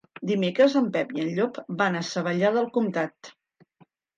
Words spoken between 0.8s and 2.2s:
Pep i en Llop van a